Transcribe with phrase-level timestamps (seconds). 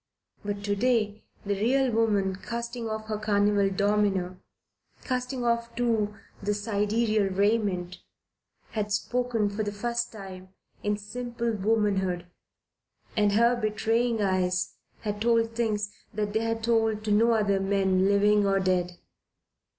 [0.43, 4.37] But to day the real woman, casting off her carnival domino,
[5.03, 7.99] casting off too the sidereal raiment,
[8.71, 10.49] had spoken, for the first time,
[10.81, 12.25] in simple womanhood,
[13.15, 18.05] and her betraying eyes had told things that they had told to no other man
[18.07, 18.97] living or dead.